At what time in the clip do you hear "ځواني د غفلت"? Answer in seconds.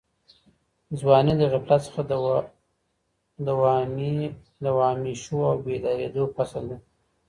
0.99-1.81